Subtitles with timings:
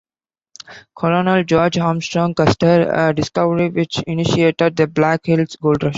[0.97, 5.89] Colonel George Armstrong Custer, a discovery which initiated the Black Hills Gold Rush.